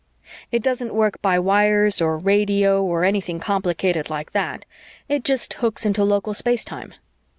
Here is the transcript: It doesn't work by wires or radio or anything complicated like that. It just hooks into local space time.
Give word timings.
It 0.51 0.63
doesn't 0.63 0.95
work 0.95 1.21
by 1.21 1.37
wires 1.37 2.01
or 2.01 2.17
radio 2.17 2.81
or 2.83 3.03
anything 3.03 3.39
complicated 3.39 4.09
like 4.09 4.31
that. 4.31 4.65
It 5.07 5.23
just 5.23 5.53
hooks 5.53 5.85
into 5.85 6.03
local 6.03 6.33
space 6.33 6.65
time. 6.65 6.95